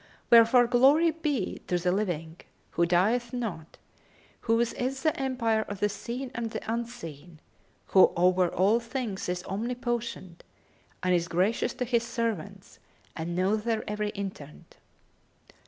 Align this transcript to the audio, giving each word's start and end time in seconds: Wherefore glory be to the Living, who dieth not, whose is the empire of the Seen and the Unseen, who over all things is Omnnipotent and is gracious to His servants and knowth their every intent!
Wherefore 0.31 0.65
glory 0.65 1.11
be 1.11 1.59
to 1.67 1.77
the 1.77 1.91
Living, 1.91 2.37
who 2.71 2.87
dieth 2.87 3.33
not, 3.33 3.77
whose 4.39 4.73
is 4.73 5.03
the 5.03 5.15
empire 5.15 5.61
of 5.61 5.79
the 5.79 5.89
Seen 5.89 6.31
and 6.33 6.49
the 6.49 6.61
Unseen, 6.73 7.39
who 7.85 8.11
over 8.17 8.47
all 8.49 8.79
things 8.79 9.29
is 9.29 9.43
Omnnipotent 9.43 10.41
and 11.03 11.13
is 11.13 11.27
gracious 11.27 11.75
to 11.75 11.85
His 11.85 12.01
servants 12.01 12.79
and 13.15 13.35
knowth 13.35 13.63
their 13.63 13.87
every 13.87 14.11
intent! 14.15 14.75